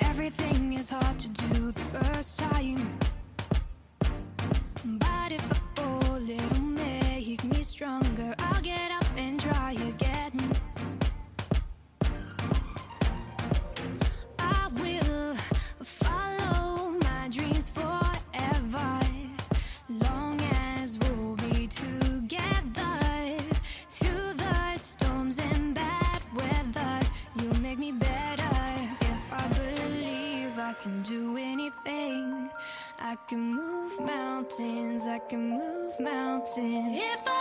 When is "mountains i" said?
34.00-35.18